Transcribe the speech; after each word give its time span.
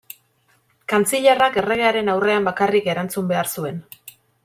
Kantzilerrak, 0.93 1.61
erregearen 1.63 2.11
aurrean 2.17 2.51
bakarrik 2.51 2.91
erantzun 2.95 3.33
behar 3.35 3.55
zuen. 3.59 3.83